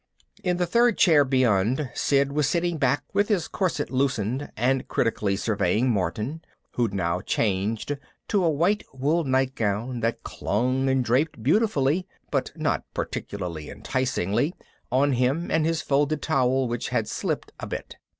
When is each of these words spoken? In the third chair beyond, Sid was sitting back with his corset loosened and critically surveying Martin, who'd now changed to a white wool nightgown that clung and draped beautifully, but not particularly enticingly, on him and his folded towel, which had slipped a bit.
In 0.43 0.57
the 0.57 0.65
third 0.65 0.97
chair 0.97 1.23
beyond, 1.23 1.91
Sid 1.93 2.31
was 2.31 2.49
sitting 2.49 2.79
back 2.79 3.03
with 3.13 3.27
his 3.29 3.47
corset 3.47 3.91
loosened 3.91 4.51
and 4.57 4.87
critically 4.87 5.35
surveying 5.35 5.91
Martin, 5.91 6.41
who'd 6.71 6.91
now 6.91 7.21
changed 7.21 7.95
to 8.29 8.43
a 8.43 8.49
white 8.49 8.81
wool 8.95 9.23
nightgown 9.23 9.99
that 9.99 10.23
clung 10.23 10.89
and 10.89 11.05
draped 11.05 11.43
beautifully, 11.43 12.07
but 12.31 12.51
not 12.55 12.83
particularly 12.95 13.69
enticingly, 13.69 14.55
on 14.91 15.13
him 15.13 15.51
and 15.51 15.67
his 15.67 15.83
folded 15.83 16.23
towel, 16.23 16.67
which 16.67 16.89
had 16.89 17.07
slipped 17.07 17.51
a 17.59 17.67
bit. 17.67 17.97